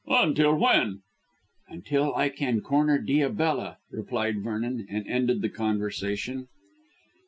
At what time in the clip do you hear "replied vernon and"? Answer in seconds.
3.91-5.07